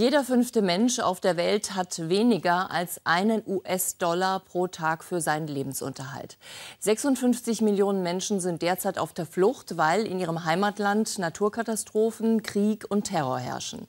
Jeder 0.00 0.24
fünfte 0.24 0.62
Mensch 0.62 0.98
auf 0.98 1.20
der 1.20 1.36
Welt 1.36 1.74
hat 1.74 2.08
weniger 2.08 2.70
als 2.70 3.02
einen 3.04 3.42
US-Dollar 3.46 4.40
pro 4.40 4.66
Tag 4.66 5.04
für 5.04 5.20
seinen 5.20 5.46
Lebensunterhalt. 5.46 6.38
56 6.78 7.60
Millionen 7.60 8.02
Menschen 8.02 8.40
sind 8.40 8.62
derzeit 8.62 8.96
auf 8.96 9.12
der 9.12 9.26
Flucht, 9.26 9.76
weil 9.76 10.06
in 10.06 10.18
ihrem 10.18 10.46
Heimatland 10.46 11.18
Naturkatastrophen, 11.18 12.42
Krieg 12.42 12.86
und 12.88 13.08
Terror 13.08 13.40
herrschen. 13.40 13.86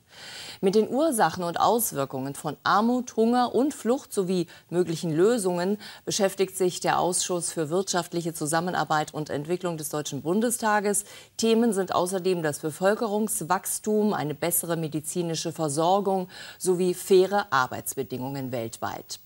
Mit 0.60 0.76
den 0.76 0.90
Ursachen 0.90 1.46
und 1.46 1.58
Auswirkungen 1.62 2.36
von 2.36 2.58
Armut, 2.66 3.16
Hunger 3.16 3.56
und 3.56 3.74
Flucht 3.74 4.12
sowie 4.12 4.48
möglichen 4.70 5.16
Lösungen 5.16 5.78
beschäftigt 6.04 6.58
sich 6.58 6.82
der 6.82 7.00
Ausschuss 7.00 7.54
für 7.54 7.70
wirtschaftliche 7.70 8.34
Zusammenarbeit 8.34 9.14
und 9.14 9.30
Entwicklung 9.30 9.78
des 9.78 9.88
Deutschen 9.88 10.24
Bundestages. 10.24 11.06
Themen 11.38 11.72
sind 11.72 11.96
außerdem 11.96 12.44
das 12.44 12.60
Bevölkerungswachstum, 12.60 14.14
eine 14.14 14.36
bessere 14.36 14.76
medizinische 14.76 15.54
Versorgung, 15.54 16.01
Versorgung 16.02 16.28
sowie 16.58 16.94
faire 16.94 17.48
Arbeitsbedingungen 17.52 18.52
weltweit. 18.52 19.20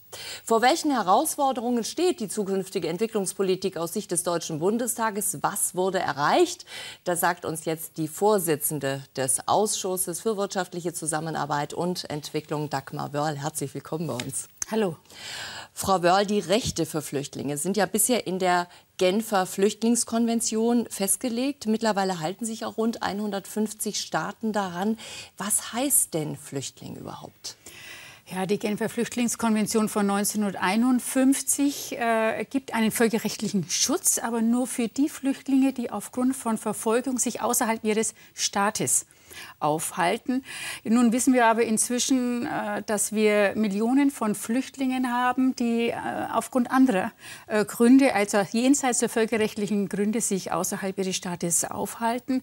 Vor 0.45 0.61
welchen 0.61 0.91
Herausforderungen 0.91 1.84
steht 1.84 2.21
die 2.21 2.29
zukünftige 2.29 2.88
Entwicklungspolitik 2.88 3.75
aus 3.75 3.93
Sicht 3.93 4.11
des 4.11 4.23
Deutschen 4.23 4.59
Bundestages? 4.59 5.39
Was 5.41 5.75
wurde 5.75 5.99
erreicht? 5.99 6.65
Das 7.03 7.20
sagt 7.20 7.43
uns 7.43 7.65
jetzt 7.65 7.98
die 7.98 8.07
Vorsitzende 8.07 9.03
des 9.17 9.48
Ausschusses 9.48 10.21
für 10.21 10.38
wirtschaftliche 10.38 10.93
Zusammenarbeit 10.93 11.73
und 11.73 12.09
Entwicklung, 12.09 12.70
Dagmar 12.70 13.12
Wörl. 13.12 13.37
Herzlich 13.37 13.73
willkommen 13.73 14.07
bei 14.07 14.13
uns. 14.13 14.48
Hallo. 14.71 14.95
Frau 15.77 16.02
Wörl, 16.03 16.25
die 16.25 16.39
Rechte 16.39 16.85
für 16.85 17.02
Flüchtlinge 17.02 17.57
sind 17.57 17.75
ja 17.75 17.85
bisher 17.85 18.27
in 18.27 18.39
der 18.39 18.70
Genfer 18.97 19.45
Flüchtlingskonvention 19.45 20.88
festgelegt. 20.89 21.67
Mittlerweile 21.67 22.21
halten 22.21 22.45
sich 22.45 22.63
auch 22.63 22.77
rund 22.77 23.03
150 23.03 23.99
Staaten 23.99 24.54
daran. 24.54 24.98
Was 25.37 25.73
heißt 25.73 26.13
denn 26.13 26.37
Flüchtling 26.37 26.95
überhaupt? 26.95 27.57
Ja, 28.34 28.45
die 28.45 28.57
Genfer 28.57 28.87
Flüchtlingskonvention 28.87 29.90
von 29.90 30.09
1951 30.09 31.98
äh, 31.99 32.45
gibt 32.49 32.73
einen 32.73 32.91
völkerrechtlichen 32.91 33.70
Schutz, 33.70 34.17
aber 34.17 34.41
nur 34.41 34.67
für 34.67 34.87
die 34.87 35.10
Flüchtlinge, 35.10 35.73
die 35.73 35.91
aufgrund 35.91 36.37
von 36.37 36.57
Verfolgung 36.57 37.20
sich 37.20 37.41
außerhalb 37.41 37.84
ihres 37.84 38.15
Staates 38.34 39.07
aufhalten. 39.60 40.44
Nun 40.84 41.12
wissen 41.12 41.34
wir 41.34 41.46
aber 41.46 41.64
inzwischen, 41.64 42.46
äh, 42.46 42.84
dass 42.84 43.14
wir 43.14 43.54
Millionen 43.55 44.12
von 44.12 44.36
Flüchtlingen 44.36 45.12
haben, 45.12 45.55
die 45.55 45.90
äh, 45.90 45.96
aufgrund 46.32 46.72
anderer 46.72 47.12
äh, 47.48 47.66
Gründe, 47.66 48.13
also 48.13 48.40
jenseits 48.52 49.00
der 49.00 49.10
völkerrechtlichen 49.10 49.90
Gründe, 49.90 50.22
sich 50.22 50.52
außerhalb 50.52 50.98
ihres 50.98 51.16
Staates 51.16 51.66
aufhalten. 51.66 52.41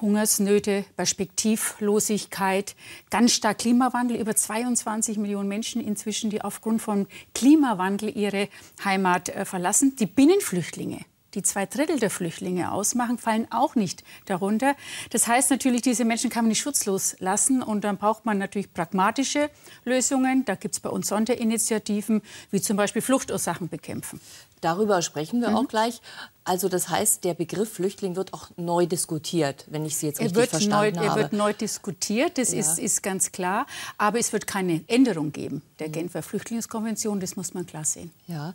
Hungersnöte, 0.00 0.84
Perspektivlosigkeit, 0.96 2.76
ganz 3.10 3.32
stark 3.32 3.58
Klimawandel. 3.58 4.16
Über 4.18 4.36
22 4.36 5.18
Millionen 5.18 5.48
Menschen 5.48 5.82
inzwischen, 5.82 6.30
die 6.30 6.42
aufgrund 6.42 6.80
von 6.80 7.08
Klimawandel 7.34 8.16
ihre 8.16 8.48
Heimat 8.84 9.32
verlassen. 9.44 9.96
Die 9.96 10.06
Binnenflüchtlinge, 10.06 11.00
die 11.34 11.42
zwei 11.42 11.66
Drittel 11.66 11.98
der 11.98 12.10
Flüchtlinge 12.10 12.72
ausmachen, 12.72 13.18
fallen 13.18 13.46
auch 13.50 13.74
nicht 13.74 14.02
darunter. 14.26 14.74
Das 15.10 15.26
heißt 15.26 15.50
natürlich, 15.50 15.82
diese 15.82 16.04
Menschen 16.04 16.30
kann 16.30 16.44
man 16.44 16.48
nicht 16.48 16.60
schutzlos 16.60 17.16
lassen. 17.18 17.62
Und 17.62 17.84
dann 17.84 17.98
braucht 17.98 18.24
man 18.24 18.38
natürlich 18.38 18.72
pragmatische 18.72 19.50
Lösungen. 19.84 20.44
Da 20.44 20.54
gibt 20.54 20.74
es 20.74 20.80
bei 20.80 20.90
uns 20.90 21.08
Sonderinitiativen, 21.08 22.22
wie 22.50 22.60
zum 22.60 22.76
Beispiel 22.76 23.02
Fluchtursachen 23.02 23.68
bekämpfen. 23.68 24.20
Darüber 24.60 25.02
sprechen 25.02 25.40
wir 25.40 25.50
mhm. 25.50 25.56
auch 25.56 25.68
gleich. 25.68 26.00
Also 26.44 26.68
das 26.68 26.88
heißt, 26.88 27.24
der 27.24 27.34
Begriff 27.34 27.74
Flüchtling 27.74 28.16
wird 28.16 28.32
auch 28.32 28.48
neu 28.56 28.86
diskutiert, 28.86 29.66
wenn 29.68 29.84
ich 29.84 29.96
Sie 29.96 30.06
jetzt 30.06 30.18
richtig 30.18 30.32
er 30.32 30.40
wird 30.40 30.50
verstanden 30.50 30.96
neu, 30.96 31.06
habe. 31.06 31.20
Er 31.20 31.22
wird 31.22 31.32
neu 31.32 31.52
diskutiert, 31.52 32.38
das 32.38 32.52
ja. 32.52 32.60
ist, 32.60 32.78
ist 32.78 33.02
ganz 33.02 33.32
klar. 33.32 33.66
Aber 33.98 34.18
es 34.18 34.32
wird 34.32 34.46
keine 34.46 34.82
Änderung 34.88 35.32
geben 35.32 35.62
der 35.78 35.88
mhm. 35.88 35.92
Genfer 35.92 36.22
Flüchtlingskonvention, 36.22 37.20
das 37.20 37.36
muss 37.36 37.54
man 37.54 37.66
klar 37.66 37.84
sehen. 37.84 38.10
Ja. 38.26 38.54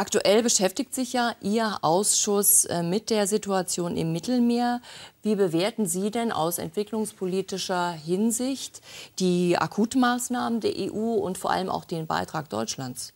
Aktuell 0.00 0.42
beschäftigt 0.42 0.94
sich 0.94 1.12
ja 1.12 1.34
Ihr 1.42 1.76
Ausschuss 1.82 2.64
äh, 2.64 2.82
mit 2.82 3.10
der 3.10 3.26
Situation 3.26 3.98
im 3.98 4.12
Mittelmeer. 4.12 4.80
Wie 5.22 5.34
bewerten 5.34 5.84
Sie 5.84 6.10
denn 6.10 6.32
aus 6.32 6.56
entwicklungspolitischer 6.56 7.90
Hinsicht 7.90 8.80
die 9.18 9.58
Akutmaßnahmen 9.58 10.60
der 10.60 10.72
EU 10.78 11.16
und 11.16 11.36
vor 11.36 11.50
allem 11.50 11.68
auch 11.68 11.84
den 11.84 12.06
Beitrag 12.06 12.48
Deutschlands? 12.48 13.12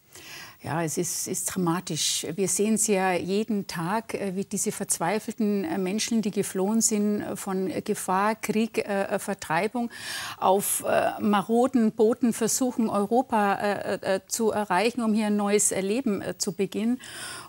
Ja, 0.64 0.82
es 0.82 0.96
ist, 0.96 1.28
ist, 1.28 1.44
dramatisch. 1.44 2.26
Wir 2.36 2.48
sehen 2.48 2.76
es 2.76 2.86
ja 2.86 3.12
jeden 3.12 3.66
Tag, 3.66 4.14
äh, 4.14 4.34
wie 4.34 4.46
diese 4.46 4.72
verzweifelten 4.72 5.62
äh, 5.62 5.76
Menschen, 5.76 6.22
die 6.22 6.30
geflohen 6.30 6.80
sind 6.80 7.20
äh, 7.20 7.36
von 7.36 7.70
Gefahr, 7.84 8.34
Krieg, 8.34 8.82
Vertreibung, 9.18 9.90
auf 10.38 10.84
maroden 11.20 11.92
Booten 11.92 12.32
versuchen, 12.32 12.88
Europa 12.88 13.98
zu 14.26 14.50
erreichen, 14.50 15.02
um 15.02 15.12
hier 15.12 15.26
ein 15.26 15.36
neues 15.36 15.70
Leben 15.70 16.22
zu 16.38 16.52
beginnen. 16.52 17.00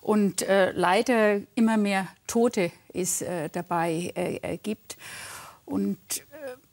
Und 0.01 0.45
leider 0.47 1.41
immer 1.55 1.77
mehr 1.77 2.07
Tote 2.27 2.71
es 2.93 3.23
dabei 3.51 4.59
gibt. 4.63 4.97
Und 5.65 5.97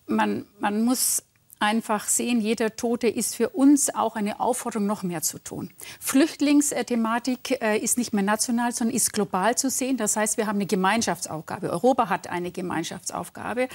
man, 0.06 0.47
man 0.58 0.84
muss 0.84 1.22
einfach 1.62 2.09
sehen, 2.09 2.41
jeder 2.41 2.75
Tote 2.75 3.06
ist 3.06 3.37
für 3.37 3.50
uns 3.50 3.95
auch 3.95 4.17
eine 4.17 4.41
Aufforderung, 4.41 4.87
noch 4.87 5.05
mehr 5.05 5.23
zu 5.23 5.39
tun. 5.39 5.71
Flüchtlingsthematik 6.00 7.62
äh, 7.62 7.78
ist 7.78 7.99
nicht 7.99 8.12
mehr 8.12 8.25
national, 8.25 8.73
sondern 8.73 8.97
ist 8.97 9.12
global 9.12 9.56
zu 9.56 9.71
sehen. 9.71 9.97
Das 9.97 10.17
heißt, 10.17 10.37
wir 10.39 10.49
haben 10.49 10.56
eine 10.56 10.67
Gemeinschaftsaufgabe. 10.67 11.71
Europa 11.71 12.09
hat 12.09 12.28
eine 12.28 12.50
Gemeinschaftsaufgabe. 12.50 13.69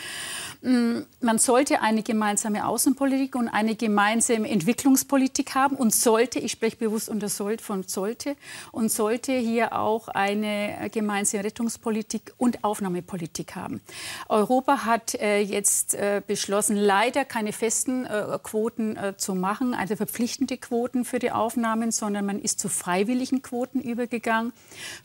Mm, 0.61 0.99
man 1.21 1.39
sollte 1.39 1.81
eine 1.81 2.03
gemeinsame 2.03 2.67
Außenpolitik 2.67 3.35
und 3.35 3.47
eine 3.47 3.75
gemeinsame 3.75 4.49
Entwicklungspolitik 4.49 5.55
haben 5.55 5.77
und 5.77 5.95
sollte, 5.95 6.39
ich 6.39 6.51
spreche 6.51 6.75
bewusst 6.75 7.07
unter 7.07 7.29
sollte 7.29 7.63
von 7.63 7.83
sollte, 7.83 8.35
und 8.73 8.91
sollte 8.91 9.31
hier 9.31 9.73
auch 9.73 10.09
eine 10.09 10.89
gemeinsame 10.91 11.45
Rettungspolitik 11.45 12.33
und 12.37 12.65
Aufnahmepolitik 12.65 13.55
haben. 13.55 13.79
Europa 14.27 14.83
hat 14.83 15.15
äh, 15.15 15.39
jetzt 15.39 15.95
äh, 15.95 16.21
beschlossen, 16.25 16.75
leider 16.75 17.23
keine 17.23 17.53
feste 17.53 17.76
festen 17.77 18.05
äh, 18.05 18.39
Quoten 18.41 18.97
äh, 18.97 19.15
zu 19.17 19.35
machen, 19.35 19.73
also 19.75 19.95
verpflichtende 19.95 20.57
Quoten 20.57 21.05
für 21.05 21.19
die 21.19 21.31
Aufnahmen, 21.31 21.91
sondern 21.91 22.25
man 22.25 22.39
ist 22.39 22.59
zu 22.59 22.69
freiwilligen 22.69 23.43
Quoten 23.43 23.81
übergegangen. 23.81 24.51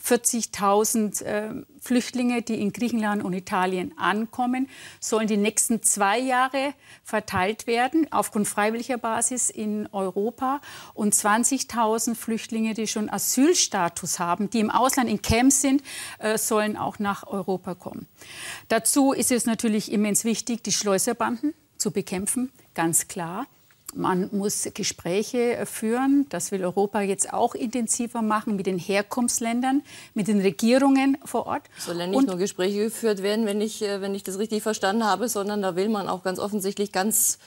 40.000 0.03 1.23
äh, 1.23 1.51
Flüchtlinge, 1.81 2.41
die 2.41 2.61
in 2.61 2.73
Griechenland 2.73 3.25
und 3.25 3.35
Italien 3.35 3.93
ankommen, 3.99 4.69
sollen 5.01 5.27
die 5.27 5.37
nächsten 5.37 5.83
zwei 5.83 6.19
Jahre 6.19 6.73
verteilt 7.05 7.67
werden, 7.67 8.07
aufgrund 8.11 8.49
freiwilliger 8.49 8.99
Basis 8.99 9.51
in 9.51 9.89
Europa. 9.93 10.61
Und 10.95 11.15
20.000 11.15 12.15
Flüchtlinge, 12.15 12.73
die 12.73 12.87
schon 12.87 13.11
Asylstatus 13.11 14.19
haben, 14.19 14.49
die 14.49 14.61
im 14.61 14.71
Ausland 14.71 15.11
in 15.11 15.21
Camps 15.21 15.61
sind, 15.61 15.83
äh, 16.21 16.39
sollen 16.39 16.79
auch 16.79 16.99
nach 16.99 17.27
Europa 17.27 17.75
kommen. 17.75 18.07
Dazu 18.69 19.13
ist 19.13 19.31
es 19.31 19.45
natürlich 19.45 19.93
immens 19.93 20.25
wichtig, 20.25 20.63
die 20.63 20.73
Schleuserbanden 20.73 21.53
zu 21.83 21.91
bekämpfen, 21.91 22.51
ganz 22.75 23.09
klar. 23.09 23.47
Man 23.95 24.31
muss 24.33 24.67
Gespräche 24.73 25.67
führen. 25.67 26.25
Das 26.31 26.51
will 26.51 26.65
Europa 26.65 27.03
jetzt 27.03 27.31
auch 27.31 27.55
intensiver 27.55 28.23
machen 28.23 28.57
mit 28.57 28.65
den 28.65 28.79
Herkunftsländern, 28.79 29.83
mit 30.15 30.29
den 30.29 30.41
Regierungen 30.41 31.19
vor 31.27 31.47
Ort. 31.47 31.65
Sollen 31.77 32.11
nicht 32.11 32.17
Und 32.17 32.27
nur 32.29 32.39
Gespräche 32.39 32.85
geführt 32.85 33.23
werden, 33.23 33.45
wenn 33.45 33.61
ich, 33.61 33.83
äh, 33.83 34.01
wenn 34.01 34.15
ich 34.15 34.23
das 34.23 34.39
richtig 34.39 34.63
verstanden 34.63 35.05
habe, 35.05 35.29
sondern 35.29 35.61
da 35.61 35.77
will 35.77 35.91
man 35.91 36.09
auch 36.09 36.23
ganz 36.23 36.39
offensichtlich 36.39 36.91
ganz 36.91 37.39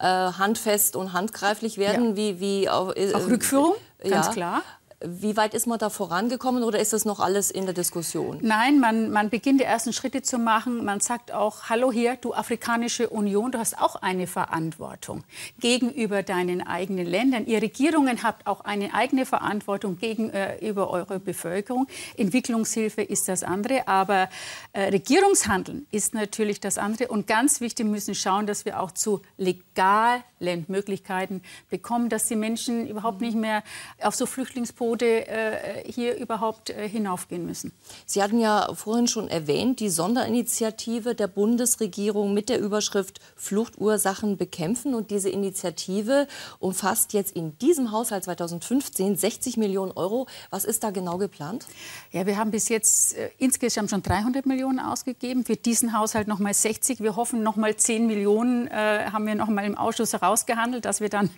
äh, 0.00 0.04
handfest 0.04 0.96
und 0.96 1.12
handgreiflich 1.12 1.78
werden. 1.78 2.10
Ja. 2.10 2.16
Wie, 2.16 2.40
wie 2.40 2.68
auch, 2.68 2.96
äh, 2.96 3.14
auch 3.14 3.28
Rückführung, 3.28 3.74
ganz 4.00 4.26
ja. 4.26 4.32
klar. 4.32 4.62
Wie 5.04 5.36
weit 5.36 5.54
ist 5.54 5.66
man 5.66 5.78
da 5.78 5.90
vorangekommen 5.90 6.62
oder 6.62 6.78
ist 6.78 6.92
das 6.92 7.04
noch 7.04 7.18
alles 7.18 7.50
in 7.50 7.64
der 7.64 7.74
Diskussion? 7.74 8.38
Nein, 8.40 8.78
man, 8.78 9.10
man 9.10 9.30
beginnt 9.30 9.60
die 9.60 9.64
ersten 9.64 9.92
Schritte 9.92 10.22
zu 10.22 10.38
machen. 10.38 10.84
Man 10.84 11.00
sagt 11.00 11.32
auch, 11.32 11.68
hallo 11.68 11.90
hier, 11.90 12.16
du 12.16 12.34
Afrikanische 12.34 13.08
Union, 13.08 13.50
du 13.50 13.58
hast 13.58 13.80
auch 13.80 13.96
eine 13.96 14.28
Verantwortung 14.28 15.24
gegenüber 15.58 16.22
deinen 16.22 16.64
eigenen 16.64 17.06
Ländern. 17.06 17.46
Ihr 17.46 17.60
Regierungen 17.60 18.22
habt 18.22 18.46
auch 18.46 18.60
eine 18.60 18.94
eigene 18.94 19.26
Verantwortung 19.26 19.98
gegenüber 19.98 20.90
eurer 20.90 21.18
Bevölkerung. 21.18 21.88
Entwicklungshilfe 22.16 23.02
ist 23.02 23.26
das 23.26 23.42
andere, 23.42 23.88
aber 23.88 24.28
äh, 24.72 24.82
Regierungshandeln 24.84 25.86
ist 25.90 26.14
natürlich 26.14 26.60
das 26.60 26.78
andere. 26.78 27.08
Und 27.08 27.26
ganz 27.26 27.60
wichtig, 27.60 27.86
wir 27.86 27.90
müssen 27.90 28.14
schauen, 28.14 28.46
dass 28.46 28.64
wir 28.64 28.78
auch 28.78 28.92
zu 28.92 29.20
legalen 29.36 30.22
Möglichkeiten 30.68 31.42
bekommen, 31.70 32.08
dass 32.08 32.28
die 32.28 32.36
Menschen 32.36 32.86
überhaupt 32.86 33.20
nicht 33.20 33.36
mehr 33.36 33.64
auf 34.00 34.14
so 34.14 34.26
Flüchtlingsbooten 34.26 34.91
Quote 34.92 35.26
äh, 35.26 35.90
hier 35.90 36.16
überhaupt 36.18 36.68
äh, 36.68 36.86
hinaufgehen 36.86 37.46
müssen. 37.46 37.72
Sie 38.04 38.22
hatten 38.22 38.38
ja 38.38 38.74
vorhin 38.74 39.08
schon 39.08 39.28
erwähnt, 39.28 39.80
die 39.80 39.88
Sonderinitiative 39.88 41.14
der 41.14 41.28
Bundesregierung 41.28 42.34
mit 42.34 42.50
der 42.50 42.60
Überschrift 42.60 43.20
Fluchtursachen 43.34 44.36
bekämpfen. 44.36 44.94
Und 44.94 45.10
diese 45.10 45.30
Initiative 45.30 46.28
umfasst 46.58 47.14
jetzt 47.14 47.34
in 47.34 47.56
diesem 47.58 47.90
Haushalt 47.90 48.24
2015 48.24 49.16
60 49.16 49.56
Millionen 49.56 49.92
Euro. 49.92 50.26
Was 50.50 50.66
ist 50.66 50.84
da 50.84 50.90
genau 50.90 51.16
geplant? 51.16 51.64
Ja, 52.10 52.26
wir 52.26 52.36
haben 52.36 52.50
bis 52.50 52.68
jetzt 52.68 53.16
äh, 53.16 53.30
insgesamt 53.38 53.88
schon 53.88 54.02
300 54.02 54.44
Millionen 54.44 54.78
ausgegeben. 54.78 55.46
Für 55.46 55.56
diesen 55.56 55.96
Haushalt 55.98 56.28
noch 56.28 56.38
mal 56.38 56.52
60. 56.52 57.00
Wir 57.00 57.16
hoffen, 57.16 57.42
noch 57.42 57.56
mal 57.56 57.74
10 57.74 58.06
Millionen 58.06 58.66
äh, 58.66 59.06
haben 59.10 59.26
wir 59.26 59.36
noch 59.36 59.48
mal 59.48 59.64
im 59.64 59.78
Ausschuss 59.78 60.12
herausgehandelt, 60.12 60.84
dass 60.84 61.00
wir 61.00 61.08
dann 61.08 61.30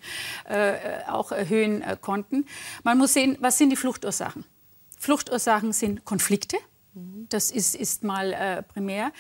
äh, 0.49 0.73
auch 1.07 1.31
erhöhen 1.31 1.83
äh, 1.83 1.97
konnten. 2.01 2.47
Man 2.83 2.99
muss 2.99 3.15
sehen, 3.15 3.39
was 3.45 3.59
sind 3.59 3.69
die 3.69 3.77
Fluchtursachen? 3.77 4.45
Fluchtursachen 4.99 5.75
sind 5.75 6.05
Konflikte. 6.07 6.57
Das 7.29 7.51
ist, 7.51 7.75
ist 7.75 8.03
mal 8.03 8.33
äh, 8.33 8.63
primär. 8.63 9.13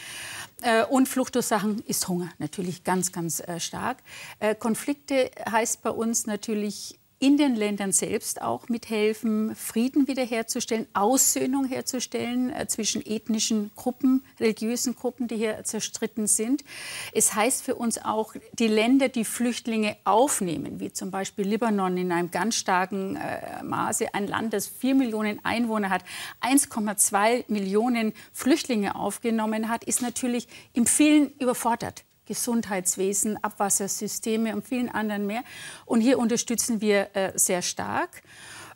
Äh, 0.63 0.85
und 0.87 1.09
Fluchtursachen 1.09 1.81
ist 1.81 2.09
Hunger, 2.09 2.31
natürlich 2.39 2.85
ganz, 2.85 3.13
ganz 3.13 3.41
äh, 3.41 3.61
stark. 3.61 3.99
Äh, 4.39 4.55
Konflikte 4.55 5.31
heißt 5.51 5.83
bei 5.83 5.91
uns 5.91 6.27
natürlich 6.27 6.99
in 7.19 7.37
den 7.37 7.55
Ländern 7.55 7.93
selbst 7.93 8.43
auch 8.43 8.69
mithelfen, 8.69 9.55
Frieden 9.55 10.09
wiederherzustellen, 10.09 10.87
Aussöhnung 10.93 11.65
herzustellen 11.65 12.51
äh, 12.51 12.67
zwischen 12.67 13.05
ethnischen 13.05 13.71
Gruppen, 13.77 14.25
religiösen 14.41 14.95
Gruppen, 14.95 15.29
die 15.29 15.37
hier 15.37 15.63
zerstritten 15.65 16.27
sind. 16.27 16.65
Es 17.13 17.35
heißt 17.35 17.63
für 17.63 17.77
uns 17.77 17.99
auch, 17.99 18.35
die 18.59 18.67
Länder, 18.67 19.09
die 19.09 19.25
Flüchtlinge 19.25 19.97
aufnehmen, 20.05 20.81
wie 20.81 20.93
zum 20.93 21.11
Beispiel 21.11 21.47
Libanon 21.47 21.97
in 21.97 22.13
einem 22.13 22.31
ganz 22.31 22.57
starken 22.57 23.17
äh, 23.17 23.63
Maße, 23.63 24.13
ein 24.15 24.27
Land, 24.27 24.53
das 24.53 24.67
vier 24.67 24.95
Millionen 24.95 25.45
Einwohner 25.45 25.91
hat, 25.91 26.05
1,2 26.43 27.45
Millionen 27.49 28.13
Flüchtlinge 28.33 28.97
aufgenommen 28.97 29.69
hat, 29.69 29.85
ist 29.85 30.03
natürlich 30.03 30.49
im 30.73 30.87
vielen 30.87 31.31
überfordert. 31.39 32.05
Gesundheitswesen, 32.27 33.43
Abwassersysteme 33.43 34.55
und 34.55 34.67
vielen 34.67 34.89
anderen 34.89 35.27
mehr. 35.27 35.43
Und 35.87 36.01
hier 36.01 36.19
unterstützen 36.19 36.81
wir 36.81 37.15
äh, 37.15 37.33
sehr 37.37 37.63
stark. 37.63 38.23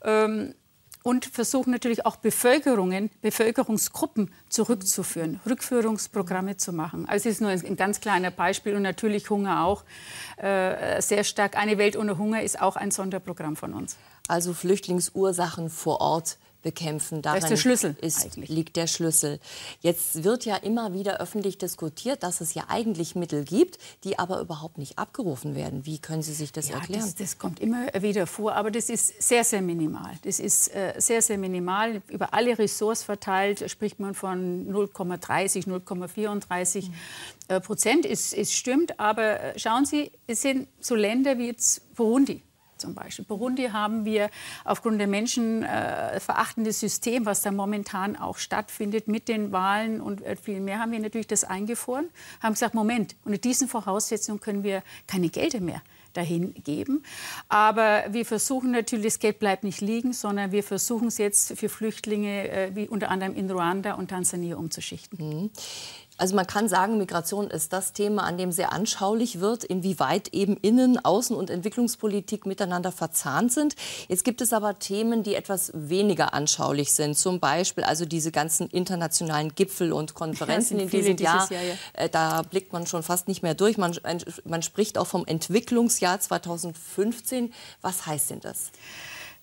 Ähm, 0.03 0.55
und 1.03 1.25
versuchen 1.25 1.71
natürlich 1.71 2.05
auch 2.05 2.17
Bevölkerungen, 2.17 3.11
Bevölkerungsgruppen 3.23 4.31
zurückzuführen, 4.49 5.41
Rückführungsprogramme 5.49 6.57
zu 6.57 6.73
machen. 6.73 7.09
Also 7.09 7.29
es 7.29 7.37
ist 7.37 7.41
nur 7.41 7.51
ein 7.51 7.77
ganz 7.77 8.01
kleiner 8.01 8.31
Beispiel 8.31 8.75
und 8.75 8.83
natürlich 8.83 9.31
Hunger 9.31 9.65
auch 9.65 9.85
äh, 10.37 11.01
sehr 11.01 11.25
stark. 11.25 11.57
Eine 11.57 11.79
Welt 11.79 11.97
ohne 11.97 12.19
Hunger 12.19 12.43
ist 12.43 12.61
auch 12.61 12.77
ein 12.77 12.91
Sonderprogramm 12.91 13.57
von 13.57 13.73
uns. 13.73 13.97
Also 14.27 14.53
Flüchtlingsursachen 14.53 15.71
vor 15.71 16.01
Ort 16.01 16.37
bekämpfen. 16.63 17.23
Darin 17.23 17.41
das 17.41 17.45
ist 17.45 17.51
der 17.51 17.57
Schlüssel 17.57 17.97
ist, 18.01 18.37
liegt 18.37 18.77
der 18.77 18.87
Schlüssel. 18.87 19.39
Jetzt 19.81 20.25
wird 20.25 20.45
ja 20.45 20.57
immer 20.57 20.93
wieder 20.93 21.21
öffentlich 21.21 21.59
diskutiert, 21.59 22.23
dass 22.23 22.41
es 22.41 22.55
ja 22.55 22.65
eigentlich 22.69 23.15
Mittel 23.15 23.45
gibt, 23.45 23.79
die 24.05 24.19
aber 24.19 24.41
überhaupt 24.41 24.79
nicht 24.79 24.99
abgerufen 24.99 25.55
werden. 25.55 25.87
Wie 25.87 25.99
können 25.99 26.23
Sie 26.23 26.35
sich 26.35 26.53
das 26.53 26.69
ja, 26.69 26.77
erklären? 26.77 27.03
Das, 27.03 27.15
das, 27.15 27.39
kommt 27.39 27.61
immer 27.61 27.87
wieder 28.01 28.27
vor, 28.27 28.55
aber 28.55 28.71
das 28.71 28.91
ist 28.91 29.23
sehr, 29.23 29.45
sehr 29.45 29.63
minimal. 29.63 30.13
Das 30.23 30.41
ist 30.41 30.75
äh, 30.75 30.95
sehr, 30.99 31.23
sehr 31.23 31.39
minimal. 31.39 32.03
Über 32.09 32.35
alle 32.35 32.59
Ressorts 32.59 33.03
verteilt 33.03 33.71
spricht 33.71 34.01
man 34.01 34.15
von 34.15 34.67
0,30, 34.69 35.69
0,34 35.69 36.89
mhm. 36.89 36.95
äh, 37.49 37.61
Prozent. 37.61 38.05
Es, 38.05 38.33
es 38.33 38.53
stimmt, 38.53 38.99
aber 38.99 39.41
äh, 39.41 39.59
schauen 39.59 39.85
Sie, 39.85 40.11
es 40.27 40.43
sind 40.43 40.69
so 40.81 40.97
Länder 40.97 41.39
wie 41.39 41.47
jetzt 41.47 41.95
Burundi 41.95 42.43
zum 42.79 42.95
Beispiel. 42.95 43.25
Burundi 43.25 43.69
haben 43.71 44.05
wir 44.05 44.31
aufgrund 44.65 45.01
der 45.01 45.07
menschenverachtenden 45.07 46.71
äh, 46.71 46.75
System, 46.75 47.27
was 47.27 47.43
da 47.43 47.51
momentan 47.51 48.17
auch 48.17 48.39
stattfindet 48.39 49.09
mit 49.09 49.29
den 49.29 49.53
Wahlen 49.53 50.01
und 50.01 50.23
äh, 50.23 50.37
viel 50.37 50.61
mehr, 50.61 50.79
haben 50.79 50.93
wir 50.93 51.01
natürlich 51.01 51.27
das 51.27 51.45
eingefroren, 51.45 52.09
haben 52.43 52.55
gesagt, 52.55 52.75
Moment, 52.75 53.17
unter 53.25 53.39
diesen 53.39 53.69
Voraussetzungen 53.69 54.41
können 54.41 54.63
wir 54.63 54.83
keine 55.07 55.29
Gelder 55.29 55.61
mehr 55.61 55.83
dahin 56.13 56.55
geben. 56.65 57.03
Aber 57.49 58.05
wir 58.11 58.25
versuchen 58.25 58.71
natürlich, 58.71 59.07
das 59.07 59.19
Geld 59.19 59.39
bleibt 59.39 59.65
nicht 59.65 59.81
liegen, 59.81 60.13
sondern 60.13 60.53
wir 60.53 60.63
versuchen 60.63 61.09
es 61.09 61.19
jetzt 61.19 61.59
für 61.59 61.69
Flüchtlinge 61.69 62.51
äh, 62.51 62.71
wie 62.75 62.89
unter 62.89 63.11
anderem 63.11 63.35
in 63.37 63.51
Ruanda 63.51 63.95
und 63.95 64.09
Tansania 64.09 64.57
umzuschichten. 64.57 65.19
Mhm. 65.19 65.51
Also 66.19 66.35
man 66.35 66.47
kann 66.47 66.69
sagen, 66.69 66.99
Migration 66.99 67.49
ist 67.49 67.73
das 67.73 67.93
Thema, 67.93 68.25
an 68.25 68.37
dem 68.37 68.51
sehr 68.51 68.73
anschaulich 68.73 69.41
wird, 69.41 69.65
inwieweit 69.65 70.29
eben 70.35 70.57
Innen-, 70.57 70.99
Außen- 70.99 71.35
und 71.35 71.49
Entwicklungspolitik 71.49 72.45
miteinander 72.45 72.91
verzahnt 72.93 73.53
sind. 73.53 73.77
Jetzt 74.09 74.25
gibt 74.25 74.41
es 74.41 74.53
aber 74.53 74.81
Themen, 74.81 75.23
die 75.23 75.37
etwas 75.37 75.71
weniger 75.75 76.35
anschaulich 76.35 76.93
sind. 76.93 77.17
Zum 77.17 77.39
Beispiel 77.39 77.85
also 77.85 78.05
diese 78.05 78.33
ganzen 78.33 78.69
internationalen 78.69 79.55
Gipfel 79.55 79.93
und 79.93 80.15
Konferenzen 80.15 80.81
in 80.81 80.91
diesem 80.91 81.17
Jahr. 81.17 81.51
Jahr 81.51 81.63
ja. 81.63 81.75
Äh, 81.93 82.09
da 82.09 82.43
blickt 82.43 82.73
man 82.73 82.87
schon 82.87 83.05
fast 83.05 83.29
nicht 83.29 83.43
mehr 83.43 83.55
durch. 83.55 83.79
Man, 83.79 83.97
man 84.45 84.63
spricht 84.63 84.99
auch 84.99 85.07
vom 85.07 85.25
Entwicklungsjahr 85.25 86.19
2015. 86.19 87.53
Was 87.81 88.07
heißt 88.07 88.31
denn 88.31 88.41
das? 88.41 88.73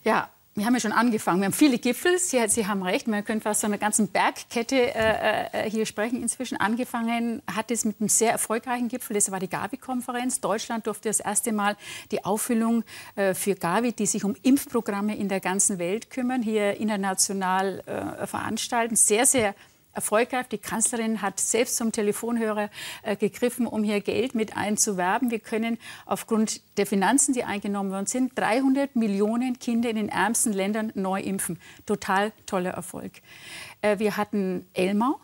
Ja, 0.03 0.29
wir 0.57 0.65
haben 0.65 0.73
ja 0.73 0.79
schon 0.79 0.93
angefangen. 0.93 1.41
Wir 1.41 1.47
haben 1.47 1.53
viele 1.53 1.77
Gipfel. 1.77 2.17
Sie, 2.17 2.41
Sie 2.47 2.65
haben 2.65 2.81
recht. 2.81 3.07
Man 3.07 3.25
könnte 3.25 3.43
fast 3.43 3.59
so 3.59 3.67
einer 3.67 3.77
ganzen 3.77 4.07
Bergkette 4.07 4.95
äh, 4.95 5.65
äh, 5.65 5.69
hier 5.69 5.85
sprechen. 5.85 6.21
Inzwischen 6.21 6.57
angefangen 6.57 7.41
hat 7.53 7.71
es 7.71 7.83
mit 7.83 7.99
einem 7.99 8.07
sehr 8.07 8.31
erfolgreichen 8.31 8.87
Gipfel. 8.87 9.15
Das 9.15 9.29
war 9.31 9.41
die 9.41 9.49
Gavi-Konferenz. 9.49 10.39
Deutschland 10.39 10.87
durfte 10.87 11.09
das 11.09 11.19
erste 11.19 11.51
Mal 11.51 11.75
die 12.11 12.23
Auffüllung 12.23 12.85
äh, 13.17 13.33
für 13.33 13.55
Gavi, 13.55 13.91
die 13.91 14.05
sich 14.05 14.23
um 14.23 14.33
Impfprogramme 14.43 15.17
in 15.17 15.27
der 15.27 15.41
ganzen 15.41 15.77
Welt 15.77 16.09
kümmern, 16.09 16.41
hier 16.41 16.77
international 16.77 17.81
äh, 17.81 18.25
veranstalten. 18.25 18.95
Sehr, 18.95 19.25
sehr 19.25 19.55
erfolgreich. 19.95 20.47
Die 20.47 20.57
Kanzlerin 20.57 21.21
hat 21.21 21.39
selbst 21.39 21.77
zum 21.77 21.91
Telefonhörer 21.91 22.69
äh, 23.03 23.15
gegriffen, 23.15 23.65
um 23.65 23.83
hier 23.83 24.01
Geld 24.01 24.35
mit 24.35 24.55
einzuwerben. 24.55 25.31
Wir 25.31 25.39
können 25.39 25.77
aufgrund 26.05 26.61
der 26.77 26.85
Finanzen, 26.85 27.33
die 27.33 27.43
eingenommen 27.43 27.91
worden 27.91 28.05
sind, 28.05 28.37
300 28.37 28.95
Millionen 28.95 29.57
Kinder 29.59 29.89
in 29.89 29.95
den 29.95 30.09
ärmsten 30.09 30.53
Ländern 30.53 30.91
neu 30.95 31.21
impfen. 31.21 31.59
Total 31.85 32.31
toller 32.45 32.71
Erfolg. 32.71 33.13
Äh, 33.81 33.99
wir 33.99 34.17
hatten 34.17 34.67
Elmau 34.73 35.19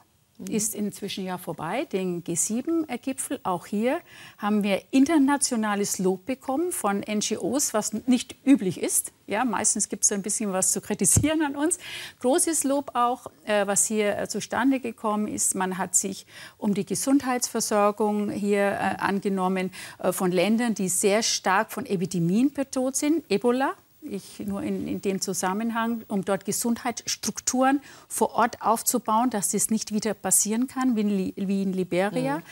ist 0.50 0.76
inzwischen 0.76 1.26
ja 1.26 1.38
vorbei, 1.38 1.86
den 1.86 2.24
G7-Gipfel. 2.24 3.40
Auch 3.44 3.66
hier 3.66 4.00
haben 4.38 4.64
wir 4.64 4.82
internationales 4.92 6.00
Lob 6.00 6.26
bekommen 6.26 6.72
von 6.72 7.00
NGOs, 7.02 7.74
was 7.74 7.94
nicht 8.08 8.36
üblich 8.46 8.82
ist. 8.82 9.12
Ja, 9.28 9.46
meistens 9.46 9.88
gibt 9.88 10.04
es 10.04 10.12
ein 10.12 10.22
bisschen 10.22 10.52
was 10.52 10.72
zu 10.72 10.82
kritisieren 10.82 11.42
an 11.42 11.56
uns. 11.56 11.80
Großes 12.20 12.64
Lob 12.64 12.92
auch, 12.96 13.28
äh, 13.46 13.66
was 13.66 13.86
hier 13.86 14.18
äh, 14.18 14.28
zustande 14.28 14.80
gekommen 14.80 15.28
ist. 15.28 15.56
Man 15.56 15.78
hat 15.78 15.96
sich 15.96 16.26
um 16.58 16.74
die 16.74 16.86
Gesundheitsversorgung 16.86 18.30
hier 18.30 18.72
äh, 18.72 18.96
angenommen 18.98 19.72
äh, 20.00 20.12
von 20.12 20.32
Ländern, 20.32 20.74
die 20.74 20.90
sehr 20.90 21.24
stark 21.24 21.72
von 21.72 21.86
Epidemien 21.86 22.52
bedroht 22.52 22.96
sind. 22.96 23.24
Ebola 23.30 23.74
ich 24.02 24.40
nur 24.40 24.64
in, 24.64 24.88
in, 24.88 25.02
dem 25.02 25.22
Zusammenhang, 25.22 26.04
um 26.08 26.26
dort 26.26 26.46
Gesundheitsstrukturen 26.46 27.82
vor 28.08 28.34
Ort 28.34 28.62
aufzubauen, 28.62 29.30
dass 29.30 29.50
das 29.52 29.70
nicht 29.70 29.94
wieder 29.94 30.14
passieren 30.14 30.68
kann, 30.68 30.96
wie 30.96 31.02
in, 31.02 31.48
wie 31.48 31.64
in 31.64 31.74
Liberia. 31.74 32.38
Mhm. 32.38 32.44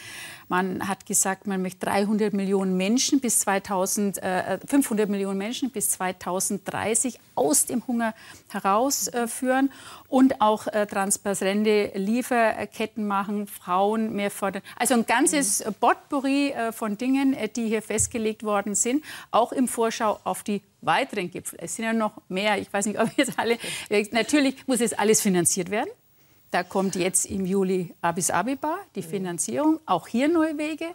Man 0.50 0.88
hat 0.88 1.06
gesagt, 1.06 1.46
man 1.46 1.62
möchte 1.62 1.86
300 1.86 2.34
Millionen 2.34 2.76
Menschen 2.76 3.20
bis 3.20 3.40
2000, 3.42 4.22
äh, 4.22 4.58
500 4.66 5.08
Millionen 5.08 5.38
Menschen 5.38 5.70
bis 5.70 5.92
2030 5.92 7.20
aus 7.36 7.68
dem 7.68 7.86
Hunger 7.86 8.16
herausführen 8.50 9.72
und 10.08 10.42
auch 10.42 10.66
äh, 10.66 10.88
transparente 10.88 11.92
Lieferketten 11.94 13.06
machen, 13.06 13.46
Frauen 13.46 14.14
mehr 14.14 14.32
fördern. 14.32 14.64
Also 14.76 14.96
ein 14.96 15.06
ganzes 15.06 15.64
mhm. 15.64 15.76
Potpourri 15.76 16.50
äh, 16.50 16.72
von 16.72 16.98
Dingen, 16.98 17.36
äh, 17.36 17.48
die 17.48 17.68
hier 17.68 17.84
festgelegt 17.84 18.42
worden 18.42 18.74
sind, 18.74 19.06
auch 19.30 19.52
im 19.52 19.68
Vorschau 19.68 20.20
auf 20.24 20.42
die 20.42 20.64
weiteren 20.82 21.30
Gipfel. 21.30 21.60
Es 21.62 21.76
sind 21.76 21.86
ja 21.86 21.94
noch 21.94 22.14
mehr. 22.28 22.58
Ich 22.58 22.74
weiß 22.74 22.88
nicht, 22.88 23.00
ob 23.00 23.16
jetzt 23.18 23.38
alle. 23.38 23.60
Natürlich 24.12 24.68
muss 24.68 24.82
es 24.82 24.94
alles 24.94 25.22
finanziert 25.22 25.70
werden. 25.70 25.90
Da 26.52 26.64
kommt 26.64 26.96
jetzt 26.96 27.28
im 27.28 27.46
Juli 27.46 27.94
Abis 28.02 28.32
Abeba 28.32 28.80
die 28.96 29.04
Finanzierung, 29.04 29.80
auch 29.86 30.08
hier 30.08 30.28
neue 30.28 30.58
Wege. 30.58 30.88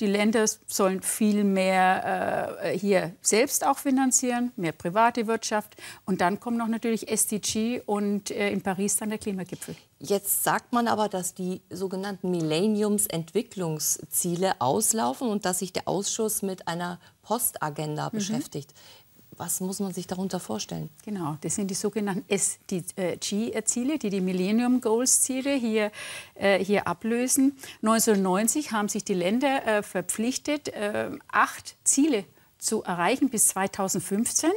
Die 0.00 0.06
Länder 0.06 0.46
sollen 0.66 1.00
viel 1.00 1.44
mehr 1.44 2.58
äh, 2.60 2.76
hier 2.76 3.14
selbst 3.22 3.64
auch 3.64 3.78
finanzieren, 3.78 4.50
mehr 4.56 4.72
private 4.72 5.28
Wirtschaft. 5.28 5.76
Und 6.04 6.20
dann 6.20 6.40
kommt 6.40 6.58
noch 6.58 6.66
natürlich 6.66 7.08
SDG 7.08 7.82
und 7.86 8.32
äh, 8.32 8.50
in 8.50 8.62
Paris 8.62 8.96
dann 8.96 9.10
der 9.10 9.18
Klimagipfel. 9.18 9.76
Jetzt 9.98 10.44
sagt 10.44 10.72
man 10.72 10.88
aber, 10.88 11.08
dass 11.08 11.34
die 11.34 11.62
sogenannten 11.70 12.30
Millenniums-Entwicklungsziele 12.30 14.60
auslaufen 14.60 15.28
und 15.28 15.46
dass 15.46 15.60
sich 15.60 15.72
der 15.72 15.88
Ausschuss 15.88 16.42
mit 16.42 16.68
einer 16.68 17.00
Postagenda 17.22 18.08
mhm. 18.08 18.18
beschäftigt. 18.18 18.74
Was 19.38 19.60
muss 19.60 19.80
man 19.80 19.92
sich 19.92 20.06
darunter 20.06 20.40
vorstellen? 20.40 20.88
Genau, 21.04 21.36
das 21.42 21.54
sind 21.54 21.70
die 21.70 21.74
sogenannten 21.74 22.24
SDG-Ziele, 22.28 23.98
die 23.98 24.10
die 24.10 24.20
Millennium 24.20 24.80
Goals-Ziele 24.80 25.54
hier, 25.54 25.92
äh, 26.34 26.62
hier 26.62 26.86
ablösen. 26.86 27.56
1990 27.82 28.72
haben 28.72 28.88
sich 28.88 29.04
die 29.04 29.14
Länder 29.14 29.66
äh, 29.66 29.82
verpflichtet, 29.82 30.68
äh, 30.68 31.10
acht 31.28 31.76
Ziele 31.84 32.24
zu 32.58 32.82
erreichen 32.82 33.28
bis 33.28 33.48
2015. 33.48 34.50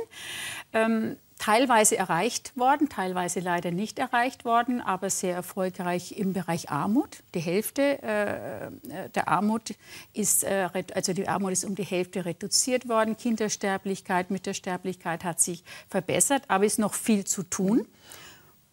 Ähm, 0.73 1.17
teilweise 1.39 1.97
erreicht 1.97 2.55
worden, 2.55 2.89
teilweise 2.89 3.39
leider 3.39 3.71
nicht 3.71 3.97
erreicht 3.97 4.45
worden, 4.45 4.81
aber 4.81 5.09
sehr 5.09 5.33
erfolgreich 5.33 6.11
im 6.11 6.33
Bereich 6.33 6.69
Armut. 6.69 7.23
Die 7.33 7.39
Hälfte 7.39 8.03
äh, 8.03 8.69
der 9.15 9.27
Armut 9.29 9.73
ist, 10.13 10.43
äh, 10.43 10.69
also 10.93 11.13
die 11.13 11.27
Armut 11.27 11.53
ist 11.53 11.63
um 11.63 11.75
die 11.75 11.83
Hälfte 11.83 12.25
reduziert 12.25 12.87
worden. 12.87 13.17
Kindersterblichkeit, 13.17 14.29
Müttersterblichkeit 14.29 15.23
hat 15.23 15.39
sich 15.39 15.63
verbessert, 15.89 16.43
aber 16.49 16.65
es 16.65 16.73
ist 16.73 16.79
noch 16.79 16.93
viel 16.93 17.23
zu 17.23 17.43
tun. 17.43 17.87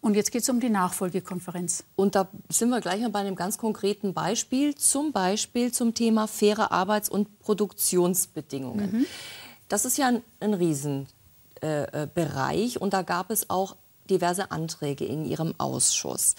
Und 0.00 0.14
jetzt 0.14 0.30
geht 0.30 0.42
es 0.42 0.49
um 0.49 0.61
die 0.61 0.68
Nachfolgekonferenz. 0.68 1.85
Und 1.94 2.14
da 2.14 2.28
sind 2.49 2.68
wir 2.68 2.80
gleich 2.80 3.00
mal 3.00 3.11
bei 3.11 3.20
einem 3.20 3.37
ganz 3.37 3.58
konkreten 3.58 4.12
Beispiel, 4.12 4.75
zum 4.75 5.12
Beispiel 5.12 5.73
zum 5.73 5.94
Thema 5.94 6.26
faire 6.26 6.70
Arbeits- 6.70 7.08
und 7.08 7.38
Produktionsbedingungen. 7.40 8.90
Mhm. 8.92 9.06
Das 9.68 9.85
ist 9.85 9.99
ja 9.99 10.08
ein, 10.08 10.23
ein 10.38 10.54
Riesenbereich 10.54 11.15
äh, 11.61 12.79
und 12.79 12.93
da 12.93 13.03
gab 13.03 13.31
es 13.31 13.51
auch 13.51 13.77
diverse 14.07 14.51
Anträge 14.51 15.05
in 15.05 15.25
ihrem 15.25 15.55
Ausschuss. 15.59 16.35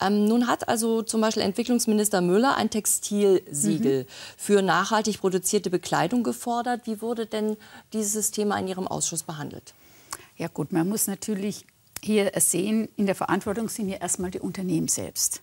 Ähm, 0.00 0.24
nun 0.24 0.46
hat 0.46 0.68
also 0.68 1.02
zum 1.02 1.20
Beispiel 1.20 1.42
Entwicklungsminister 1.42 2.20
Müller 2.20 2.56
ein 2.56 2.70
Textilsiegel 2.70 4.02
mhm. 4.02 4.06
für 4.36 4.62
nachhaltig 4.62 5.20
produzierte 5.20 5.70
Bekleidung 5.70 6.22
gefordert. 6.22 6.82
Wie 6.86 7.00
wurde 7.00 7.26
denn 7.26 7.56
dieses 7.92 8.30
Thema 8.30 8.58
in 8.58 8.68
Ihrem 8.68 8.88
Ausschuss 8.88 9.22
behandelt? 9.22 9.74
Ja 10.36 10.48
gut, 10.48 10.72
man 10.72 10.88
muss 10.88 11.06
natürlich 11.06 11.64
hier 12.02 12.32
sehen, 12.36 12.88
in 12.96 13.06
der 13.06 13.14
Verantwortung 13.14 13.68
sind 13.68 13.88
ja 13.88 13.96
erstmal 13.96 14.30
die 14.30 14.40
Unternehmen 14.40 14.88
selbst. 14.88 15.42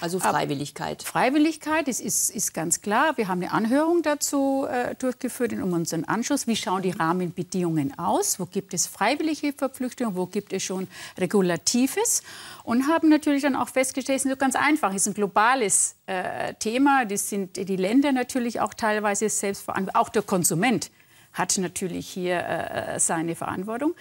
Also 0.00 0.18
Freiwilligkeit. 0.18 1.00
Aber 1.00 1.08
Freiwilligkeit 1.08 1.88
ist, 1.88 2.00
ist, 2.00 2.30
ist, 2.30 2.54
ganz 2.54 2.80
klar. 2.80 3.16
Wir 3.16 3.28
haben 3.28 3.42
eine 3.42 3.52
Anhörung 3.52 4.02
dazu 4.02 4.66
äh, 4.68 4.94
durchgeführt 4.94 5.52
in 5.52 5.62
unserem 5.62 6.04
Anschluss. 6.06 6.46
Wie 6.46 6.56
schauen 6.56 6.82
die 6.82 6.90
Rahmenbedingungen 6.90 7.98
aus? 7.98 8.40
Wo 8.40 8.46
gibt 8.46 8.74
es 8.74 8.86
freiwillige 8.86 9.52
Verpflichtungen? 9.52 10.16
Wo 10.16 10.26
gibt 10.26 10.52
es 10.52 10.62
schon 10.62 10.88
Regulatives? 11.18 12.22
Und 12.64 12.88
haben 12.88 13.08
natürlich 13.08 13.42
dann 13.42 13.56
auch 13.56 13.68
festgestellt, 13.68 14.18
es 14.18 14.24
ist 14.24 14.38
ganz 14.38 14.54
einfach. 14.54 14.90
Es 14.90 15.02
ist 15.02 15.08
ein 15.08 15.14
globales 15.14 15.96
äh, 16.06 16.54
Thema. 16.54 17.04
Das 17.04 17.28
sind 17.28 17.56
die 17.56 17.76
Länder 17.76 18.12
natürlich 18.12 18.60
auch 18.60 18.74
teilweise 18.74 19.28
selbst 19.28 19.62
verantwortlich. 19.62 20.00
Auch 20.00 20.08
der 20.08 20.22
Konsument 20.22 20.90
hat 21.32 21.56
natürlich 21.58 22.08
hier 22.08 22.40
äh, 22.40 23.00
seine 23.00 23.34
Verantwortung. 23.34 23.94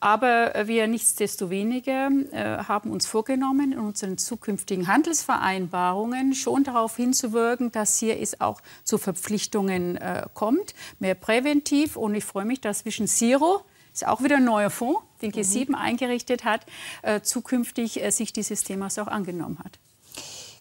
Aber 0.00 0.52
wir 0.66 0.86
nichtsdestoweniger 0.86 2.10
äh, 2.32 2.64
haben 2.64 2.90
uns 2.90 3.06
vorgenommen, 3.06 3.72
in 3.72 3.78
unseren 3.78 4.18
zukünftigen 4.18 4.86
Handelsvereinbarungen 4.86 6.34
schon 6.34 6.64
darauf 6.64 6.96
hinzuwirken, 6.96 7.72
dass 7.72 7.98
hier 7.98 8.20
es 8.20 8.40
auch 8.40 8.60
zu 8.84 8.98
Verpflichtungen 8.98 9.96
äh, 9.96 10.26
kommt, 10.34 10.74
mehr 10.98 11.14
präventiv. 11.14 11.96
Und 11.96 12.14
ich 12.14 12.24
freue 12.24 12.44
mich, 12.44 12.60
dass 12.60 12.80
zwischen 12.80 13.06
Zero 13.06 13.64
ist 13.92 14.06
auch 14.06 14.22
wieder 14.22 14.36
ein 14.36 14.44
neuer 14.44 14.70
Fonds, 14.70 15.00
den 15.20 15.32
G7 15.32 15.70
mhm. 15.70 15.74
eingerichtet 15.74 16.44
hat, 16.44 16.64
äh, 17.02 17.20
zukünftig 17.20 18.02
äh, 18.02 18.10
sich 18.10 18.32
dieses 18.32 18.64
Themas 18.64 18.98
auch 18.98 19.08
angenommen 19.08 19.58
hat. 19.62 19.78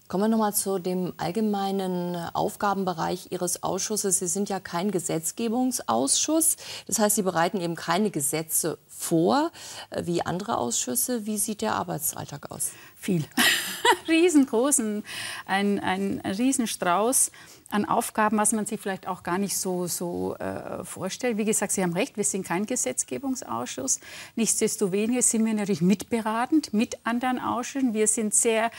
Kommen 0.09 0.23
wir 0.23 0.27
noch 0.29 0.39
mal 0.39 0.53
zu 0.55 0.79
dem 0.79 1.13
allgemeinen 1.17 2.15
Aufgabenbereich 2.33 3.27
Ihres 3.29 3.61
Ausschusses. 3.61 4.17
Sie 4.17 4.25
sind 4.25 4.49
ja 4.49 4.59
kein 4.59 4.89
Gesetzgebungsausschuss. 4.89 6.57
Das 6.87 6.97
heißt, 6.97 7.17
Sie 7.17 7.21
bereiten 7.21 7.61
eben 7.61 7.75
keine 7.75 8.09
Gesetze 8.09 8.79
vor 8.87 9.51
äh, 9.91 10.07
wie 10.07 10.23
andere 10.23 10.57
Ausschüsse. 10.57 11.27
Wie 11.27 11.37
sieht 11.37 11.61
der 11.61 11.75
Arbeitsalltag 11.75 12.49
aus? 12.49 12.71
Viel. 12.95 13.23
Riesengroßen, 14.07 15.03
ein, 15.45 15.79
ein 15.79 16.21
Riesenstrauß 16.25 17.31
an 17.69 17.85
Aufgaben, 17.85 18.37
was 18.37 18.51
man 18.51 18.65
sich 18.65 18.79
vielleicht 18.79 19.07
auch 19.07 19.21
gar 19.21 19.37
nicht 19.37 19.55
so, 19.55 19.85
so 19.85 20.35
äh, 20.37 20.83
vorstellt. 20.83 21.37
Wie 21.37 21.45
gesagt, 21.45 21.71
Sie 21.71 21.83
haben 21.83 21.93
recht, 21.93 22.17
wir 22.17 22.23
sind 22.23 22.47
kein 22.47 22.65
Gesetzgebungsausschuss. 22.65 23.99
Nichtsdestoweniger 24.35 25.21
sind 25.21 25.45
wir 25.45 25.53
natürlich 25.53 25.81
mitberatend 25.81 26.73
mit 26.73 26.97
anderen 27.05 27.39
Ausschüssen. 27.39 27.93
Wir 27.93 28.07
sind 28.07 28.33
sehr 28.33 28.71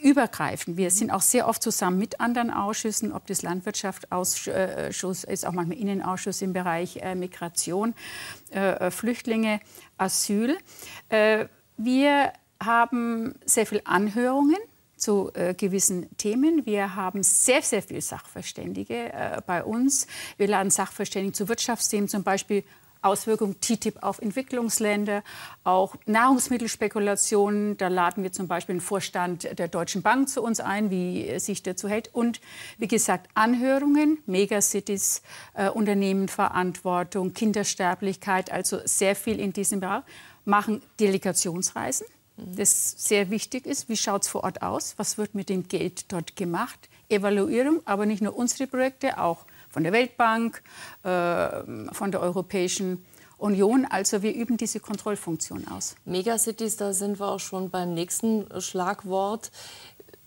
übergreifend. 0.00 0.76
Wir 0.76 0.90
sind 0.90 1.10
auch 1.10 1.20
sehr 1.20 1.46
oft 1.46 1.62
zusammen 1.62 1.98
mit 1.98 2.20
anderen 2.20 2.50
Ausschüssen, 2.50 3.12
ob 3.12 3.26
das 3.26 3.42
Landwirtschaftsausschuss 3.42 5.24
ist, 5.24 5.46
auch 5.46 5.52
manchmal 5.52 5.78
Innenausschuss 5.78 6.42
im 6.42 6.52
Bereich 6.52 6.96
äh, 6.96 7.14
Migration, 7.14 7.94
äh, 8.52 8.86
äh 8.86 8.90
Flüchtlinge, 8.90 9.60
Asyl. 9.98 10.56
Äh, 11.08 11.46
wir 11.76 12.32
haben 12.62 13.34
sehr 13.44 13.66
viele 13.66 13.86
Anhörungen 13.86 14.58
zu 14.96 15.30
äh, 15.34 15.54
gewissen 15.54 16.14
Themen. 16.16 16.66
Wir 16.66 16.94
haben 16.94 17.22
sehr, 17.22 17.62
sehr 17.62 17.82
viele 17.82 18.02
Sachverständige 18.02 19.12
äh, 19.12 19.40
bei 19.46 19.64
uns. 19.64 20.06
Wir 20.36 20.48
laden 20.48 20.70
Sachverständige 20.70 21.32
zu 21.32 21.48
Wirtschaftsthemen, 21.48 22.08
zum 22.08 22.22
Beispiel 22.22 22.64
Auswirkungen 23.02 23.60
TTIP 23.60 24.02
auf 24.02 24.20
Entwicklungsländer, 24.20 25.22
auch 25.64 25.96
Nahrungsmittelspekulationen. 26.06 27.76
Da 27.76 27.88
laden 27.88 28.22
wir 28.22 28.32
zum 28.32 28.48
Beispiel 28.48 28.76
den 28.76 28.80
Vorstand 28.80 29.58
der 29.58 29.68
Deutschen 29.68 30.02
Bank 30.02 30.28
zu 30.28 30.42
uns 30.42 30.60
ein, 30.60 30.90
wie 30.90 31.38
sich 31.38 31.62
dazu 31.62 31.88
hält. 31.88 32.14
Und 32.14 32.40
wie 32.78 32.88
gesagt, 32.88 33.28
Anhörungen, 33.34 34.18
Megacities, 34.26 35.22
äh, 35.54 35.68
Unternehmenverantwortung, 35.68 37.32
Kindersterblichkeit, 37.32 38.50
also 38.50 38.80
sehr 38.84 39.16
viel 39.16 39.40
in 39.40 39.52
diesem 39.52 39.80
Bereich. 39.80 40.02
Machen 40.44 40.82
Delegationsreisen, 40.98 42.06
das 42.36 42.94
sehr 42.96 43.30
wichtig 43.30 43.66
ist. 43.66 43.88
Wie 43.88 43.96
schaut 43.96 44.22
es 44.22 44.28
vor 44.28 44.44
Ort 44.44 44.62
aus? 44.62 44.94
Was 44.96 45.18
wird 45.18 45.34
mit 45.34 45.48
dem 45.48 45.68
Geld 45.68 46.10
dort 46.12 46.34
gemacht? 46.36 46.88
Evaluierung, 47.10 47.80
aber 47.84 48.06
nicht 48.06 48.22
nur 48.22 48.36
unsere 48.36 48.66
Projekte, 48.66 49.18
auch 49.18 49.44
von 49.70 49.84
der 49.84 49.92
Weltbank, 49.92 50.62
äh, 51.02 51.92
von 51.92 52.10
der 52.10 52.20
Europäischen 52.20 53.04
Union. 53.40 53.86
Also 53.88 54.22
wir 54.22 54.34
üben 54.34 54.56
diese 54.56 54.80
Kontrollfunktion 54.80 55.66
aus. 55.68 55.96
Megacities, 56.04 56.76
da 56.76 56.92
sind 56.92 57.18
wir 57.18 57.28
auch 57.28 57.40
schon 57.40 57.70
beim 57.70 57.94
nächsten 57.94 58.46
Schlagwort. 58.60 59.50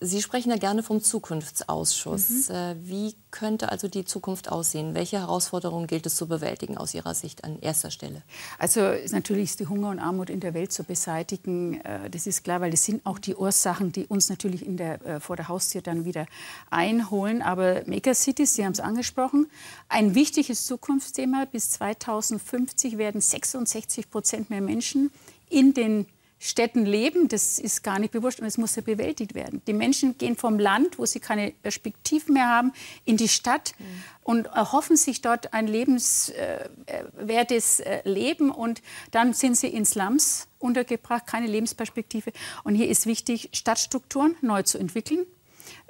Sie 0.05 0.21
sprechen 0.21 0.49
ja 0.49 0.57
gerne 0.57 0.83
vom 0.83 1.01
Zukunftsausschuss. 1.01 2.49
Mhm. 2.49 2.75
Wie 2.81 3.15
könnte 3.31 3.71
also 3.71 3.87
die 3.87 4.03
Zukunft 4.03 4.51
aussehen? 4.51 4.95
Welche 4.95 5.17
Herausforderungen 5.19 5.87
gilt 5.87 6.05
es 6.05 6.15
zu 6.15 6.27
bewältigen 6.27 6.77
aus 6.77 6.93
Ihrer 6.93 7.13
Sicht 7.13 7.45
an 7.45 7.57
erster 7.61 7.89
Stelle? 7.89 8.21
Also 8.59 8.81
natürlich 9.11 9.51
ist 9.51 9.61
die 9.61 9.67
Hunger 9.67 9.89
und 9.89 9.99
Armut 9.99 10.29
in 10.29 10.41
der 10.41 10.53
Welt 10.53 10.73
zu 10.73 10.83
beseitigen. 10.83 11.79
Äh, 11.81 12.09
das 12.09 12.27
ist 12.27 12.43
klar, 12.43 12.59
weil 12.59 12.71
das 12.71 12.83
sind 12.83 13.05
auch 13.05 13.17
die 13.17 13.35
Ursachen, 13.35 13.93
die 13.93 14.05
uns 14.05 14.29
natürlich 14.29 14.65
in 14.65 14.75
der, 14.75 15.01
äh, 15.05 15.19
vor 15.21 15.37
der 15.37 15.47
Haustür 15.47 15.81
dann 15.81 16.03
wieder 16.03 16.25
einholen. 16.69 17.41
Aber 17.41 17.83
Megacities, 17.85 18.55
Sie 18.55 18.65
haben 18.65 18.73
es 18.73 18.81
angesprochen, 18.81 19.49
ein 19.87 20.15
wichtiges 20.15 20.65
Zukunftsthema. 20.65 21.45
Bis 21.45 21.71
2050 21.71 22.97
werden 22.97 23.21
66 23.21 24.09
Prozent 24.09 24.49
mehr 24.49 24.61
Menschen 24.61 25.11
in 25.49 25.73
den 25.73 26.07
Städten 26.45 26.85
leben, 26.85 27.29
das 27.29 27.57
ist 27.57 27.83
gar 27.83 27.99
nicht 27.99 28.11
bewusst 28.11 28.41
und 28.41 28.45
es 28.45 28.57
muss 28.57 28.75
ja 28.75 28.81
bewältigt 28.81 29.33
werden. 29.33 29.61
Die 29.65 29.71
Menschen 29.71 30.17
gehen 30.17 30.35
vom 30.35 30.59
Land, 30.59 30.99
wo 30.99 31.05
sie 31.05 31.21
keine 31.21 31.51
Perspektiven 31.51 32.33
mehr 32.33 32.49
haben, 32.49 32.73
in 33.05 33.15
die 33.15 33.29
Stadt 33.29 33.73
mhm. 33.79 33.85
und 34.23 34.47
erhoffen 34.47 34.97
sich 34.97 35.21
dort 35.21 35.53
ein 35.53 35.67
lebenswertes 35.67 37.79
äh, 37.79 38.01
Leben 38.03 38.51
und 38.51 38.81
dann 39.11 39.33
sind 39.33 39.55
sie 39.55 39.67
in 39.67 39.85
Slums 39.85 40.49
untergebracht, 40.59 41.27
keine 41.27 41.47
Lebensperspektive. 41.47 42.33
Und 42.65 42.75
hier 42.75 42.89
ist 42.89 43.05
wichtig, 43.05 43.47
Stadtstrukturen 43.53 44.35
neu 44.41 44.63
zu 44.63 44.77
entwickeln. 44.77 45.25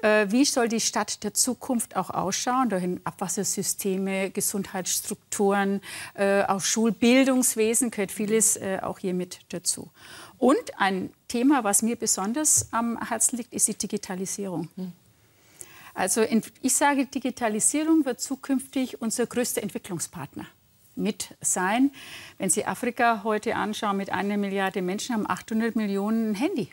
Äh, 0.04 0.32
wie 0.32 0.44
soll 0.44 0.68
die 0.68 0.82
Stadt 0.82 1.24
der 1.24 1.34
Zukunft 1.34 1.96
auch 1.96 2.10
ausschauen? 2.10 2.70
Dahin 2.70 3.00
Abwassersysteme, 3.06 4.30
Gesundheitsstrukturen, 4.32 5.82
äh, 6.14 6.44
auch 6.44 6.62
Schulbildungswesen 6.62 7.90
gehört 7.90 8.12
vieles 8.12 8.60
auch 8.82 9.00
hier 9.00 9.14
mit 9.14 9.40
dazu. 9.50 9.90
Und 10.38 10.78
ein 10.78 11.12
Thema, 11.28 11.64
was 11.64 11.82
mir 11.82 11.96
besonders 11.96 12.72
am 12.72 13.00
Herzen 13.08 13.38
liegt, 13.38 13.54
ist 13.54 13.68
die 13.68 13.76
Digitalisierung. 13.76 14.68
Also 15.94 16.26
ich 16.62 16.74
sage, 16.74 17.06
Digitalisierung 17.06 18.04
wird 18.06 18.20
zukünftig 18.20 19.02
unser 19.02 19.26
größter 19.26 19.64
Entwicklungspartner 19.64 20.48
mit 20.96 21.36
sein. 21.42 21.92
Wenn 22.38 22.50
Sie 22.50 22.66
Afrika 22.66 23.22
heute 23.24 23.56
anschauen, 23.56 23.98
mit 23.98 24.12
einer 24.12 24.38
Milliarde 24.38 24.82
Menschen 24.82 25.16
haben 25.16 25.30
800 25.30 25.76
Millionen 25.76 26.36
Handy. 26.36 26.70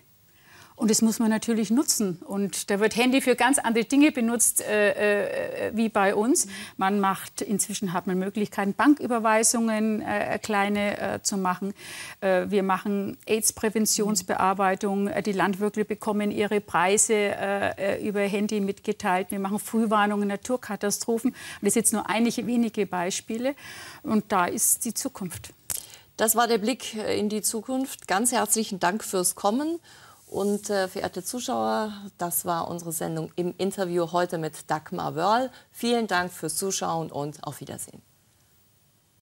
Und 0.81 0.91
das 0.91 1.03
muss 1.03 1.19
man 1.19 1.29
natürlich 1.29 1.71
nutzen. 1.71 2.17
Und 2.25 2.71
da 2.71 2.81
wird 2.81 2.97
Handy 2.97 3.21
für 3.21 3.37
ganz 3.37 3.59
andere 3.59 3.85
Dinge 3.85 4.13
benutzt 4.13 4.63
äh, 4.63 5.67
äh, 5.67 5.77
wie 5.77 5.91
bei 5.91 6.15
uns. 6.15 6.47
Man 6.79 7.01
macht, 7.01 7.43
inzwischen 7.43 7.93
hat 7.93 8.07
man 8.07 8.19
Möglichkeiten, 8.19 8.73
Banküberweisungen 8.73 10.01
äh, 10.01 10.39
kleine 10.43 10.99
äh, 10.99 11.23
zu 11.23 11.37
machen. 11.37 11.75
Äh, 12.23 12.47
wir 12.49 12.63
machen 12.63 13.19
AIDS-Präventionsbearbeitung. 13.27 15.09
Äh, 15.09 15.23
die 15.23 15.33
Landwirte 15.33 15.85
bekommen 15.85 16.31
ihre 16.31 16.63
Preise 16.63 17.35
über 18.03 18.21
Handy 18.21 18.61
mitgeteilt. 18.61 19.31
Wir 19.31 19.39
machen 19.39 19.59
Frühwarnungen, 19.59 20.29
Naturkatastrophen. 20.29 21.35
Das 21.61 21.75
sind 21.75 21.83
jetzt 21.83 21.93
nur 21.93 22.09
einige 22.09 22.47
wenige 22.47 22.87
Beispiele. 22.87 23.55
Und 24.03 24.33
da 24.33 24.47
ist 24.47 24.87
die 24.87 24.95
Zukunft. 24.95 25.53
Das 26.17 26.37
war 26.37 26.49
der 26.49 26.59
Blick 26.59 26.95
in 26.95 27.29
die 27.29 27.43
Zukunft. 27.43 28.09
Ganz 28.09 28.33
herzlichen 28.33 28.81
Dank 28.81 29.05
fürs 29.05 29.35
Kommen. 29.35 29.79
Und 30.31 30.71
äh, 30.71 30.87
verehrte 30.87 31.25
Zuschauer, 31.25 31.93
das 32.17 32.45
war 32.45 32.69
unsere 32.69 32.93
Sendung 32.93 33.33
im 33.35 33.53
Interview 33.59 34.13
heute 34.13 34.39
mit 34.39 34.71
Dagmar 34.71 35.17
Wörl. 35.17 35.51
Vielen 35.73 36.07
Dank 36.07 36.33
fürs 36.33 36.55
Zuschauen 36.55 37.11
und 37.11 37.43
auf 37.43 37.59
Wiedersehen. 37.59 38.01